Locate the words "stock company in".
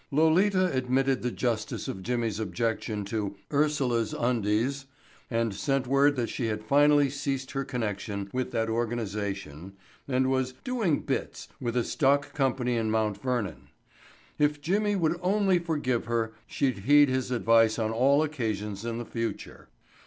11.83-12.89